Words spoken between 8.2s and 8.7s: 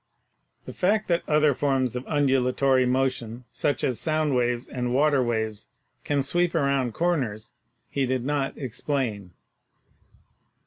not